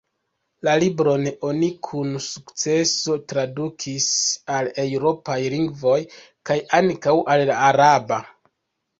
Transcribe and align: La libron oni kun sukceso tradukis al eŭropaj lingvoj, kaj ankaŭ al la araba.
La 0.67 0.71
libron 0.83 1.25
oni 1.47 1.67
kun 1.87 2.13
sukceso 2.27 3.17
tradukis 3.33 4.07
al 4.53 4.69
eŭropaj 4.85 5.35
lingvoj, 5.55 5.99
kaj 6.51 6.57
ankaŭ 6.79 7.15
al 7.35 7.45
la 7.51 7.59
araba. 7.67 8.19